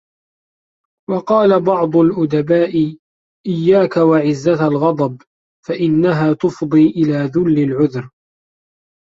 [1.09, 2.95] وَقَالَ بَعْضُ الْأُدَبَاءِ
[3.47, 5.21] إيَّاكَ وَعِزَّةَ الْغَضَبِ
[5.65, 8.09] فَإِنَّهَا تُفْضِي إلَى ذُلِّ الْعُذْرِ